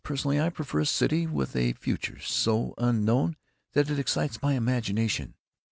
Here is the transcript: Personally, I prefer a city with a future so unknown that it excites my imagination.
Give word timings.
Personally, 0.03 0.41
I 0.41 0.49
prefer 0.49 0.79
a 0.79 0.85
city 0.87 1.27
with 1.27 1.55
a 1.55 1.73
future 1.73 2.19
so 2.21 2.73
unknown 2.79 3.35
that 3.73 3.91
it 3.91 3.99
excites 3.99 4.41
my 4.41 4.53
imagination. 4.53 5.35